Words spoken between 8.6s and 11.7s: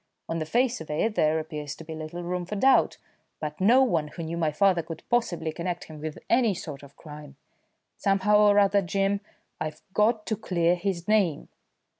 Jim, I've got to clear his name."